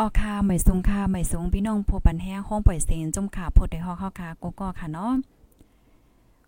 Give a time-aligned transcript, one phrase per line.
[0.00, 5.12] ออค่ะไม่สูงค่ะไม่สูงพี่น้องผู้ปันแห้งห้องปล่อยเสียงจุ่มขาพดได้ฮอกเข้าค่ะกูก็ค่ะเนาะ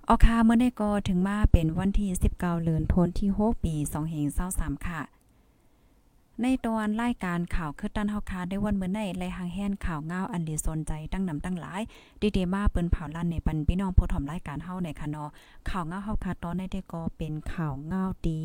[0.08, 3.74] ออค่ะเมื่อได้ก็ถึงมาเป็นวันที่ 19เดือนธันวาคมที่6ปี
[4.30, 5.00] 2523ค่ะ
[6.42, 11.82] ในตอนรายการข่าวคือตันเฮาคาได้วันเมื่อในไลหางแห่นข่าวเงาอันดีสนใจตั้งนำตั้งหลาย
[12.36, 15.30] ดีๆมาเปิ้นเผาลั่นในปันพี่น้องผู้ถอมรายการเฮาในค่ะเนาะ
[15.70, 18.40] ข่าวเงาเฮาคาตอนในได้ก็เป็นข่าวเงาดี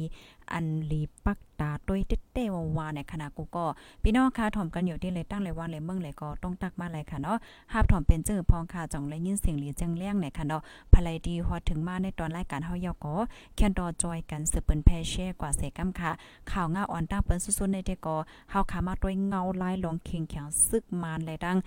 [0.53, 2.01] อันลีปักตาด้วย
[2.33, 3.65] เต้ๆวาๆในคณะกูก็
[4.03, 7.37] พี่น้องค่ะถ่อมกันอยู่ที่เลยตั้งเลยว่าเลยเมืองเลยก็ต้องตักมาเลยค่ะเนาะ
[7.73, 10.61] หาบถ่อมเป็นเจอพองค่ะจ่องเลยยินเสียงหลีจังเลี้ยงในค่ะเนาะ
[10.93, 13.15] ภายดีฮอดถึงมาในตอนรายการเฮายอก็
[13.55, 16.11] แคนดอจอยกันสืบเปิ้นแพเช่กว่าเสกัมค่ะ
[16.51, 18.15] ข่าวเงาอ่อนตั้งเปิ้นสุดๆในเดก็
[18.49, 21.57] เฮาขามาด้วยเงาลายลงเคียงแข็งซึกมานเลยดัง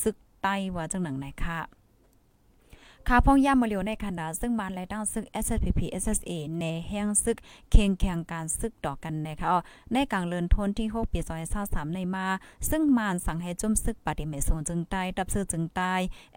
[0.00, 1.83] ซึกไต้ว่าจังหนังไหนค่ะ
[3.08, 7.36] ค่าพ่องย่ามมาเลียวในขณะซึ่งมันและตั้งซึก SSPP SSA ในแห่งซึก
[7.70, 9.48] เคียงแข่งการซึกต่อกันนะคะ
[9.92, 11.20] ในกลางเลือนทนที่6ปี
[11.56, 12.26] 2023ในมา
[12.70, 15.94] ซึ่งมานสั่งให้จุ่มซึกปฏิเมสงจึงใต้ดับซึกจึงใต้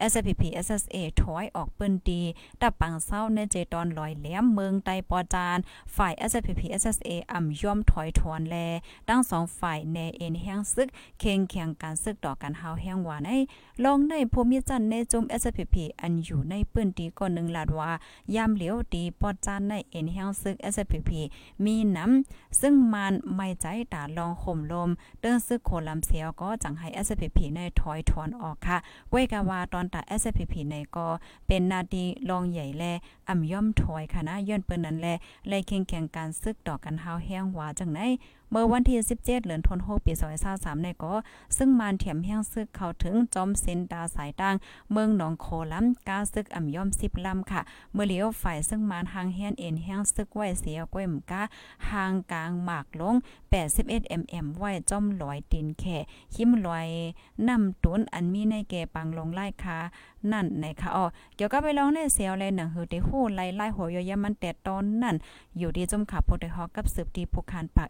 [0.10, 2.22] SSPP SSA ถอยออกเปิ้นดี
[2.62, 5.58] ดับปังเศร้าในเจตอนลอยแหลมเมืองใต้ปอจาน
[5.96, 8.56] ฝ่าย SSPP SSA อ่ำย่อมถอยทวนแล
[9.10, 10.88] ตั้งสองฝ่ายในเอ็นแห่งซึก
[11.20, 13.30] เคียงแข่งการซึกต่อกันเฮาแห่งหว่าใน
[13.84, 17.92] ลองในภูมิจันในจุ่ม SSPP อันอยู่ในปื้นตีก่อนหนึ่งลาดว่า
[18.36, 21.12] ยามเหลียวตีปอดจานในเอ็นแฮงซึก SPP
[21.66, 24.90] มีน้ำซึ่งมันไม่ใจตาลองข่มลม
[25.22, 28.78] เดินซึกโคลำเสียวก็จังให้ SPP ในถอยถอนออกค่ะ
[29.10, 31.08] เว้กะว่าตอนตา SPP ในก็
[31.48, 32.84] เป็นนาทีลองใหญ่แล
[33.30, 35.08] อ่ำย่อมถอยค่ะนะย้อนเปิ้นนั้นแล
[35.48, 38.00] ไล่เคียงแข่งการซึกต่อกันเฮาแห้งว่าจังไหน
[38.52, 40.14] เมื่อวันที่ 17 เดือนธันวาคมปี
[40.48, 41.14] 2023ในก็
[41.58, 44.56] ซึ่งมานเถียมแห้งซึกเข้าถึงจอมเซนตาสายต่าง
[44.92, 47.62] เมืองหนองโคลํกาซึกอ่ำย่อม10ลำค่ะ
[47.94, 51.42] เมื่อเลี้ยวฝ่ายซึ่งมานหางเฮียนเอ็นแห้งซึกไว้เสียก้วยมกา
[51.90, 53.16] หางกลางหมากลง
[53.62, 55.98] 81 mm ไว้จอมลอยตีนแค่
[56.36, 56.88] หิมลอย
[57.48, 59.78] นำตุนอันมีในแก่ปังลงไล่คา
[60.32, 61.06] นั่นในค่ะอ๋อ
[61.36, 65.16] เกี่ยวกับไปลองในเสียวเลยหนังหือได้ฮู้ไล่ไล่หัวยอยมันแต่ตอนนั่น
[65.58, 67.88] อยู่ดีจมขับโพดฮอกกับสืบดีผู้คานปาก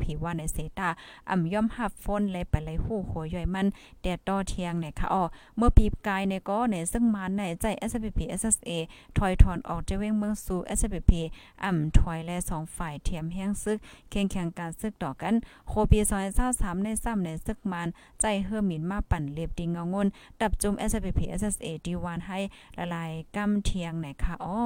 [0.00, 0.88] SPP ว่าในเซตา
[1.30, 3.66] อ่ำย่อมหับฟนเลยไปเลยฮู้หัวย่อยมัน
[4.02, 5.22] แต่ต่อเทียงเนี่ยค่ะอ๋อ
[5.56, 8.70] เมื่อปีกายเนี่ยก็เนี่ยซึ่งมาในใจ SPP SSA
[9.16, 11.12] ถอยถอนออกจะเว้งเมืองสู่ SPP
[11.64, 13.78] อ่ำถอยและสองฝ่ายเทียมแห้งซึก
[14.10, 15.34] เคียงแข่งการซึกต่อกัน
[15.68, 16.00] โคปี
[16.42, 17.88] 2023ในซ้ำในซึกมัน
[18.20, 20.06] ใจเฮือหมินมาปั่นเล็บดิงเงางน
[20.40, 22.38] ดับจุม SPP SSA ดีวานให้
[22.78, 24.62] ละลายกำเทียงไหนค่ะอ้อ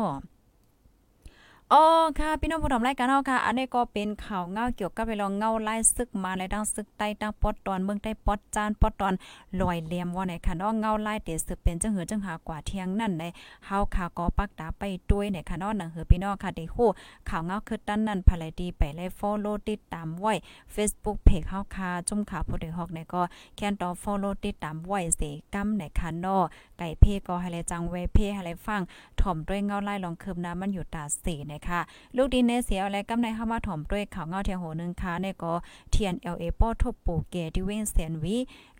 [1.76, 1.86] อ๋อ
[2.20, 9.14] ค่ะ พี่น้องผู้ชมรายการเฮาค่ะ อันนี้ก็เป็นข่าวเงาเกี่ยวกับไปลองเงาไล่ซึกมาในดังซึกใต้ตังปอดตอนเมืองใต้ปอดจานปอดตอน
[9.60, 13.24] ลอยเหลี่ยมว่าในค่ะเนาะเงาไล่เตสืบเป็นจังหือจังหากว่าเที่ยงนั่นใน
[13.66, 16.88] เฮาค่ะก็ปักตาไปด้วยในค่ะเนาะหนังหือพี่น้องค่ะได้ฮู้
[17.28, 20.32] ข่าวเงาคือตั้นนั่นภายดีไปไล่ follow ติดตามไว้
[20.74, 23.22] Facebook page เฮาค่ะจุ่มข่าวผู้ใดฮอกในก็
[23.56, 25.22] แค่นต่อ follow ติดตามไว้เส
[25.54, 26.42] กำในค่ะเนาะ
[26.78, 28.82] ไก่เพ่ก็ให้เลยจังไว้เพให้เลยฟัง
[29.20, 31.80] ถ่อมด้วยเงาไล่ลองคืบน้ำมันอยู่ตาสีนะคะ
[32.16, 35.54] ลูกดินเนเสียอะไรกำในเข้ามาถ่อมด้วยข่าวเงาเทียงโหนึงค่ะในก็
[35.90, 38.36] เทียน LA ป้อทบปูเกที่เวนเซนวี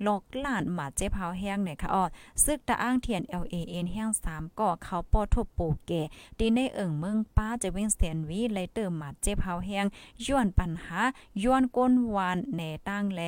[0.06, 2.04] ลอกล้านหมาเจ็บเฮาแห้งเนี่ยค่ะอ้อ
[2.45, 5.92] ซึกตะอ้างเทียน LA เอ็นแห้ง3ก็เขาป้อทบปูเก
[6.39, 9.86] ดีในเอิงเมืองป้าจะเวนเซนวีเลยเติมหมาเจ็บเฮาแห้ง
[10.27, 11.01] ย้อนปัญหา
[11.42, 13.22] ย้อนก้นวานแหน่ตั้งแล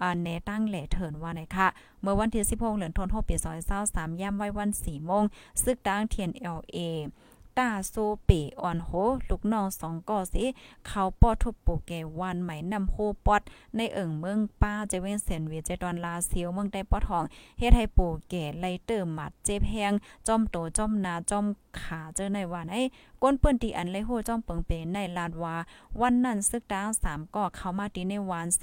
[0.00, 1.68] อ่าเนตั้งแหล่เถินว่าไหนค่ะ
[2.02, 3.36] เมื่อวันที่ 16เดือนธันวาคมปี
[3.78, 5.24] 2023ย่ำไว้วัน4โมง
[5.62, 6.78] ซึกดังเทียน LA
[7.58, 7.94] ตาโซ
[8.24, 8.30] เป
[8.62, 8.90] อ่อนโห
[9.28, 10.44] ลูกน้องสองก่อสิ
[10.86, 12.96] เขาป้อทุบโปเกวันใหม่นำโฮ
[13.26, 13.42] ปอด
[13.76, 17.24] ในเอิงเมืองป้าเจเว้นเซนเวเจดอนลาเซียวเมืองได้ป้อทอง
[17.58, 19.92] เฮ็ดให้โปเกไลเติมหมัดเจ็บแฮง
[20.26, 21.44] จอมโตจอมนาจอม
[21.82, 22.82] ขาเจอในวันไอ้
[23.22, 25.56] ก้นเปิ้นตีอันเลยโหจ้อมเปิงเปนในลาดว่า
[26.00, 28.62] วันนั้นซึกดางสามก็เข้ามาตีในวานเส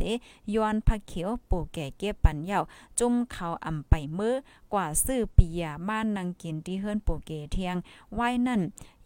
[0.56, 2.60] ย้อนผักเขียวปู่แก่เก็บปันเยา
[3.00, 4.36] จุ่มเขาอำไปมือ
[4.74, 7.76] กว่าซื้อปียม่านนางกินที่เฮิรนปู่เกเทียง
[8.16, 8.62] ไว้นั่น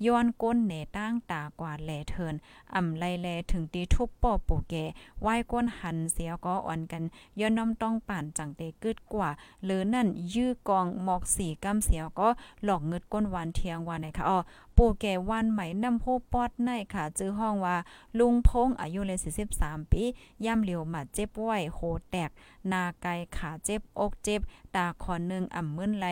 [0.05, 2.35] ย้อนก้นเหนตั้งตากว่าแลเทิน
[2.75, 4.85] อำไลแลถึงตีทุบป้อปู่แก่
[5.21, 7.03] ไว้ก้นหันเสียก็อ่อนกัน
[7.39, 9.29] ย้อนน้ำต้องป่านจังเตกึดกว่า
[9.63, 12.27] หรือนั่นยื้อกองหมอกสีกำเสียก็
[12.63, 14.39] หลอกเงิดก้นวานเทียงว่าไหนคะอ๋อ
[14.77, 17.75] ปู่แก่วันใหม่นำโฮปอดในค่ะจื้อห้องว่า
[18.19, 19.19] ลุงพงอายุเลย
[19.55, 20.03] 43 ปี
[20.45, 21.79] ย่ำเหลียวมาเจ็บไหวโห
[22.11, 22.29] แตก
[22.71, 23.07] นาไก
[23.37, 24.41] ขาเจ็บอกเจ็บ
[24.75, 26.07] ตาคอนึงอ่ำมึนไหล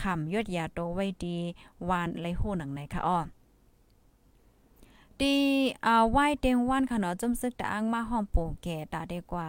[0.00, 1.38] ขำยอดยาโตไว้ดี
[1.88, 3.18] วานไหลโหหนังไหนคะอ้อ
[5.20, 5.36] ดี
[5.86, 9.48] อ่าไหว้เต็งวันค่ะเนาะจมซึกตะอังมาห้องปู่แก่ตาได้กว่า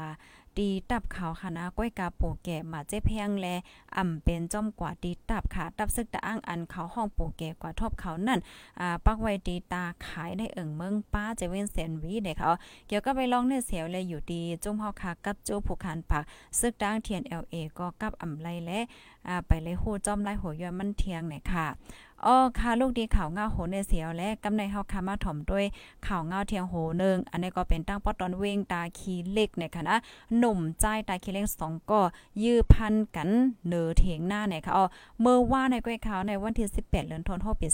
[0.57, 3.47] ตีตับขาวค่ะนะก้อยกาโปแก่มาเจ๊แพงแล
[3.97, 8.39] อ่ำเป็นจ้อมกว่าตีตับค่ะตับซึกตะอ้างอันเขาห้องโปแก่กว่าทบเขานั่น
[8.79, 12.49] อ่าปักไว้ตีตาขายได้เอิ่งเมืองป้าจะเว้นแสนวีเด้เขา
[12.87, 16.23] เกี่ยวกับไปลองในเสียวเลยอยู่ดีจุ่มเฮาค่ะกับจูผู้คานปัก
[16.59, 18.79] ซึกดังเทียน LA ก็กับอ่ำไรและ
[19.27, 21.67] อ่าไปเลยโหจ้อมไล่หัวยอมันเทียงเนี่ยค่ะ
[22.27, 25.65] อ๋อค่ะลูกดีข่าวเงาโหในเสียวและกำในเฮาค่ะมาถ่อมด้วย
[26.07, 29.97] ข่าวเงาเทียงโหนึงอันนี้ก็เป็นตั้งปอตอนเวงตาคีเล็กเนี่ยค่ะนะ
[30.37, 32.01] หนุ่มใจตาคีเล็ก2ก็
[32.43, 33.29] ยื้อพันกัน
[33.67, 34.85] เนือเถียงหน้าเนี่ยค่ะอ๋อ
[35.21, 37.67] เมื่อว่าในก้อยข่าวในวันที่ 18เดือนธันวาคมปี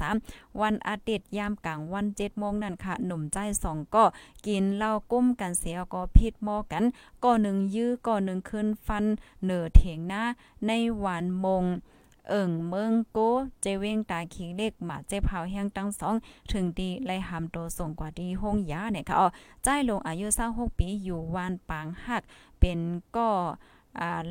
[0.00, 4.04] 2023วันอาทิตย์ยามกลางวัน7โมงนั่นค่ะ หนุ่มใจ2ก็
[4.46, 6.84] กินเหล้ากุ้มกันเสียวก็พิษหมอกัน
[7.24, 9.04] ก็หนึ่งยื้อก็หนึ่งขึ้นฟัน
[9.44, 10.22] เนือเถียงหน้า
[10.66, 10.72] ใน
[11.04, 11.66] วันมง
[12.28, 13.18] เอิงเมืองโก
[13.60, 16.14] เจเวงตาคิงเล็กมาเจ็บเผาแห้งตั้งสอง
[16.50, 19.26] ถึงดีไล่หามโตส่งกว่าดีห้องยาเนี่ยค่ะอ๋อ
[19.62, 22.22] ใจลงอายุ26ปีอยู่วานปางหัก
[22.58, 22.80] เป็น
[23.16, 23.28] ก็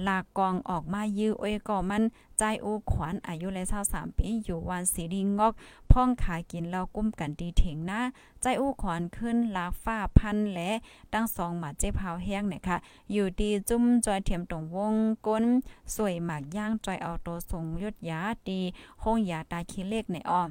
[0.08, 2.04] ลากกองออกมายื้อโอ้ยก็มัน
[2.38, 5.54] ใจอูขวัญอายุเลย23ปีอยู่วันสีดีงอก
[5.92, 8.02] พ่องขายกินแล้วกุ้มกันดีเถงนะ
[8.42, 10.72] ใจอู้ขวัญขึ้นลากฟ้าพันและ
[11.14, 12.78] ตั้งสองหมาเจ็บเฮาแห้งเนี่ยค่ะ
[13.12, 14.94] อยู่ดีจุ้มจอยเทียมตรงวง
[15.28, 15.46] ก้น
[15.96, 18.60] สวยหมากย่างจอยเอาโตส่งยดยาดี
[19.04, 20.50] ห้องยาตาขี้เล็กในอ้อม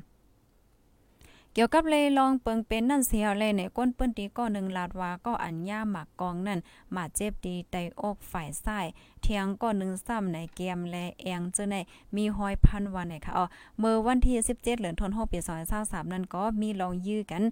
[1.60, 6.60] กี่ยวกับเลยลองเปิงเป็นนั่นเสียวเลยในก้นเปิ้นตีก็หนึ่งลาดว่าก็อัญญาหมักกองนั่น
[6.94, 8.86] มาเจ็บดีไตอกฝ่ายซ้าย
[9.22, 11.76] เทียงก็หนึ่งซ้ำในเกมและแองเจอใน
[12.16, 13.44] มีหอยพันวันไหนค่ะอ๋อ
[13.78, 15.38] เมื่อวันที่ 17 เหลือนทน6ปี
[15.76, 17.42] 2023นั่นก็มีลองยื้อกัน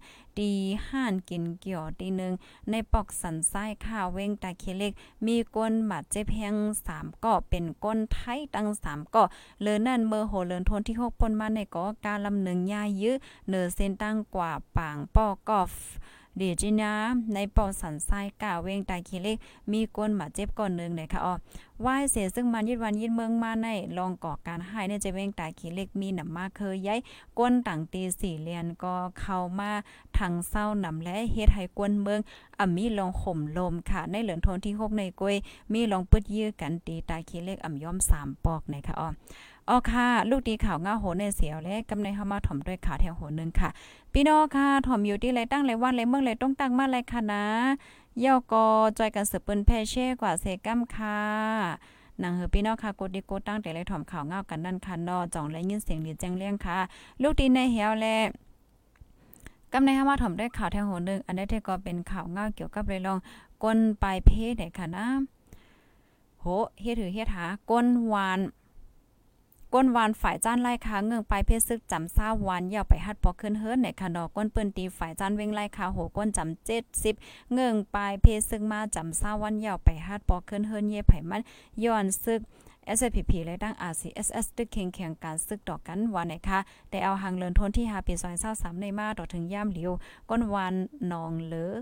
[0.41, 0.53] ดี
[0.89, 2.33] ห้านกินเกี่ยวตีหนึ่ง
[2.71, 4.93] ในปอกสันซ้ายข้าวเว้งตาเคเล็ก
[5.27, 6.55] มีก้นบาดเจ็บแฮง
[6.91, 9.23] 3ก็เป็นก้นไทยตั้ง3ก็
[9.63, 13.15] เลือนั่นเมื่อโหเลือนทนที่6ปนมาในก็การลำหนึ่งย่ายื้อ
[13.49, 15.75] เนอเส้นตั้งกว่าปางปอกอฟ
[16.39, 16.93] เดจินา
[17.35, 19.37] ในปอสันทรายกาเวงตาคีเล็ก
[19.73, 21.35] มีก้นมาเจ็บก่อนนึงเลยค่ะอ๋อ
[21.85, 23.69] ว่ายเสียซึ่งมันยึดวันยึดเมืองมาใน
[23.99, 27.01] ลองก่อการให้ในจะเวงตาคีเล็กมีหนำมาเคยย้าย
[27.39, 29.71] ก้นต่างตีสี่เลียนก็เข้ามา
[30.19, 32.21] ทางเศร้านำและเฮ็ดให้กวนเมือง
[32.59, 35.37] อ่ำมีลองข่มลมค่ะ ในเหลือนทนที่6ในกวย
[35.73, 39.09] มีลองปึดยื้อกันตีตาคีเล็กอ่ำย่อม3ปอกในค่ะอ๋อ
[39.71, 43.71] อ๋อค่ะ ลูกดีข่าวง่าโหในเสียวและกำในเฮามาถ่อมด้วยข่าวแถวโหนึงค่ะ
[44.13, 47.45] พี่น้องค่ะถ่อมอยู่ที่ไรตั้งไรวันไรเมืองไรต้องตั้งมาไรค่ะนะ
[48.21, 48.67] เย่ากอ
[48.99, 51.19] จอยกันสืบปืนแพเช่กว่าเซกัมค่ะ
[52.23, 56.79] นางเฮอพี่น้องค่ะกดดีกดตั้งแต่ไรถ่อมข่าวง่ากันนั่นค่ะนอจ่องและยินเสียงดีแจ้งเลี้ยงค่ะ
[57.23, 58.17] ลูกดีในเหียวและ
[59.73, 63.19] กำในเฮามาถ่อมด้วยข่าวแถวโหนึงอันนี้ก็เป็นข่าวง่าเกี่ยวกับเรลอง
[63.63, 65.07] ก้นปลายเพศได้ค่ะนะ
[66.41, 66.45] โห
[66.81, 68.41] เฮ็ดถือเฮ็ดหาก้นหวาน
[69.79, 77.15] ก้นวานฝ่ายจ้านไล่ค้าเงืองไปเพศซึกจำซ่าวานยาวไปฮัดปอขึ้นเฮิร์นในคะนอก้นเปิ้นตีฝ่ายจ้านเว้งไล่ค้าโหก้นจำเจ็ดสิบ
[77.53, 81.43] เงืองปลายเพศซึกมาจำซ่าวันยาวไปฮัดปอขึ้นเฮิร์นเย่ไผมัน
[81.85, 82.41] ย้อนซึก
[82.99, 86.59] SPP และตั้ง RCSS ตึกเคียงเคียงการซึกต่อกันวันไหนคะ
[86.91, 89.93] ได้เอาหางเลินทนที่หาปีซอย23ในมาต่อถึงย่ามเหลียว
[90.31, 90.75] ก้นวาน
[91.13, 91.73] นองเลอ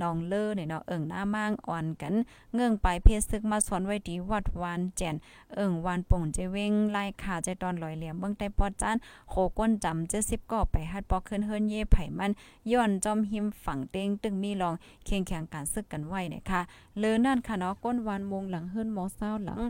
[0.00, 2.14] นองเลอเนี่ยเนาะเอิงหน้ามั่งอ่อนกัน
[2.54, 5.16] เงื่องไปเพศซึกมาสอนไว้ดีวัดวานแจน
[5.54, 8.96] เอิงวานป่งเจเวงไล่ขาใจตอนลอยเหลี่ยมเบิ่งใต้ปอจาน
[9.30, 12.30] โคก้นจำ70ก็ไปฮัดปอกขึ้นเฮิรนเย่ไผ่มัน
[12.72, 16.60] ย้อนจอมหิมฝั่งเต็งตึงมีลองเคียงแข่งการซึกกันไว้เนี่ยค่ะ
[16.98, 19.60] เลอนั่นค่ะเนาะก้นวานมงหลังเฮิรนหมอเศร้าหลัง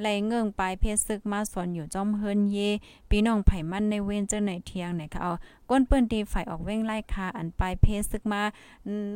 [0.00, 2.58] ไหลเงื่งปลายเพศซึกมาสอนอยู่จอมเฮินเย
[3.10, 5.32] พี่น้องไผ่มันในเว้นเจ้าไหนเทียงไหนคะเอา
[5.70, 8.42] ก้นเปิ้นตีฝ่ายออกเว้งไล่คาอันปลายเพศซึกมา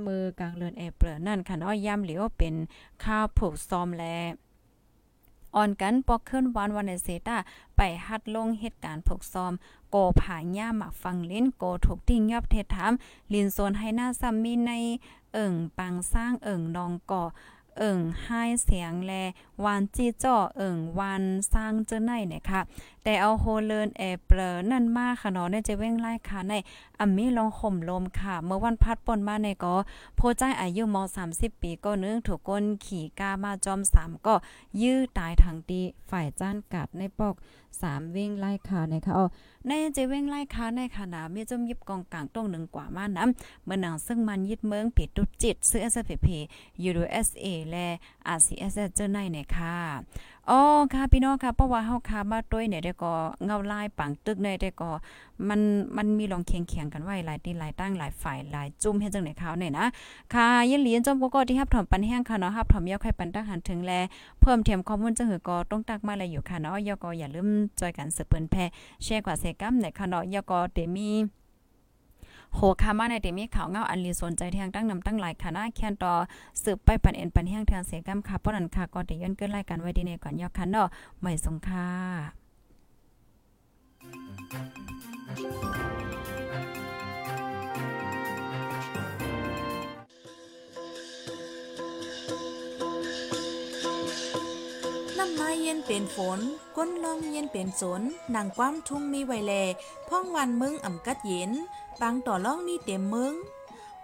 [0.07, 2.55] มือกลางเลือนแอเปลนั่นค่ะเนาะย่ำเหลียวเป็น
[3.05, 4.05] ข้าวผูกซอมแล
[5.55, 7.37] อ่อนกันปอกขึ้นวันวันเซตา
[7.77, 9.53] ไปฮัดลงเหตุการณ์ผูกซอม
[9.91, 12.93] โกผาย่าหมักฟังเล่นโกถูกติ้งยอบเทถาม
[13.33, 14.73] ลินโซนให้หน้าซัมมีใน
[15.33, 17.23] เอิ่งปังสร้างเอิ่งนองก่อ
[17.79, 19.13] เอิ่งให้เสียงแล
[19.65, 22.61] วันจี้จ่อเอิ่งวันสร้างเจ้าไหนเนี่ยค่ะ
[23.05, 24.39] แต่เอาโฮเลินแอเปล
[24.71, 26.55] นั่นมากค่ะเนาะเนี่ยจะเว้งไล่ค่ะใน
[27.01, 29.75] อัมมี่ลองข่มลมค่ะ เมื่อวันพัดปนมาในก็
[30.17, 30.97] โพใจอายุม
[31.33, 34.35] 30 ปีก็นึงถูกก้นขี่กามาจอม3ก็
[34.83, 37.35] ยื้อตายทางดีฝ่ายจ้านกัดในปอก
[37.85, 39.21] 3เว้งไล่ค่ะนะคะเอ
[39.67, 46.29] ในจะเว้งไล่ค่ะในขณะมีจมยิบกองกลางตรงหนึ่งกว่ามาน้ำเมื่อหนังซึ่งมันยึดเมืองผิดตุจิตซื้อ SPP
[46.89, 47.89] USA และ
[48.37, 49.77] RCS เจ้าในเนี่ยค่ะ
[50.51, 50.61] อ๋อ
[50.95, 53.13] ค่ะพี่น้องค่ะเพราะว่าเฮาค่ะมาต้วยเนี่ยได้ก็
[53.45, 54.91] เงาลายปังตึกในได้ก็
[55.49, 55.61] มัน
[55.97, 59.87] มันมีลองเคียงเคียงกันไว้หลายตีหลายตั้งหลายฝ่ายหลายจุ่มเฮ็ดจังได๋ขาวเนี่ยนะ
[60.35, 63.93] ค่ะยินเหรียญจอมก็ที่รับถอมปันแห้งค่ะเนาะรับถอมยาวไข่ปันตักหันถึงแล
[64.41, 67.49] เพิ่มเทียมข้อมูลจังหือก็ต้องตักมาเลยอยู่ค่ะเนาะยก็อย่าลืม
[67.81, 68.55] จอยกันสืบเปิ้นแพ
[69.05, 71.11] แชร์กว่าเซกัมในค่ะเนาะยก็เตมี
[72.55, 76.15] โหคามาในเตมีข่าวเงาอันลีสนใจแทงตั้งนำตั้งหลายคณะแคนต่อ
[76.63, 80.89] สืบไปปันเอ็นปันแห้งแทงเสกัมค่ะเพราะนั้นค่ะก็ได้ย้อนเกินรายการไว้ดีในก่อนยอคันเนาะ
[81.21, 82.46] ไม่สงค่ะ
[95.37, 96.41] น้ำมาเย็นเป็นฝน
[96.77, 98.03] ก้นลองเย็นเป็นสน
[98.35, 99.53] นางความทุ่งมีไวแล
[100.09, 101.51] พ่องวันมึงอ่ำกัดเย็น
[102.01, 103.35] ปังต่อล่องมีเต็มมึง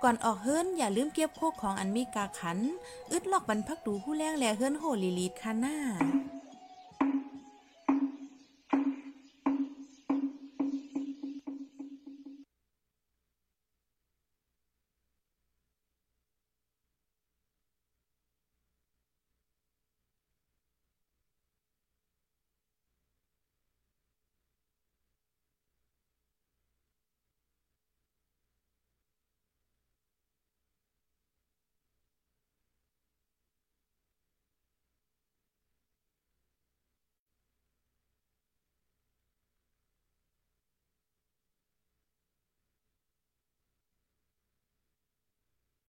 [0.03, 2.59] ก่อนออกเฮิรนอย่าลืมเก็บโคกของอันมีกาขัน
[3.11, 5.77] อึดลอกบรรพักดูผู้แรงแลเฮิรนโหลีลีดคาหน้า